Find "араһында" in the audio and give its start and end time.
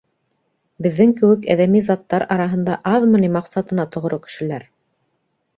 2.37-2.79